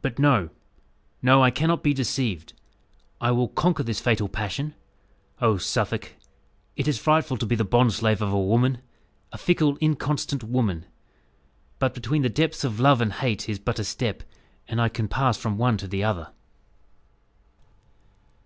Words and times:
"But 0.00 0.18
no 0.18 0.48
no, 1.20 1.42
I 1.44 1.50
cannot 1.50 1.82
be 1.82 1.92
deceived. 1.92 2.54
I 3.20 3.30
will 3.30 3.48
conquer 3.48 3.82
this 3.82 4.00
fatal 4.00 4.26
passion. 4.26 4.74
Oh, 5.38 5.58
Suffolk! 5.58 6.14
it 6.76 6.88
is 6.88 6.96
frightful 6.96 7.36
to 7.36 7.44
be 7.44 7.56
the 7.56 7.64
bondslave 7.66 8.22
of 8.22 8.32
a 8.32 8.40
woman 8.40 8.78
a 9.32 9.36
fickle, 9.36 9.76
inconstant 9.82 10.42
woman. 10.42 10.86
But 11.78 11.92
between 11.92 12.22
the 12.22 12.30
depths 12.30 12.64
of 12.64 12.80
love 12.80 13.02
and 13.02 13.12
hate 13.12 13.50
is 13.50 13.58
but 13.58 13.78
a 13.78 13.84
step; 13.84 14.22
and 14.66 14.80
I 14.80 14.88
can 14.88 15.08
pass 15.08 15.36
from 15.36 15.58
one 15.58 15.76
to 15.76 15.86
the 15.86 16.04
other." 16.04 16.30